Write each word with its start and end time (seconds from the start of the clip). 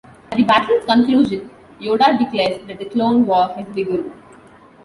At 0.31 0.35
the 0.39 0.43
battle's 0.43 0.83
conclusion, 0.85 1.51
Yoda 1.79 2.17
declares 2.17 2.65
that 2.65 2.79
the 2.79 2.85
Clone 2.85 3.23
War 3.27 3.49
has 3.49 3.67
begun. 3.67 4.11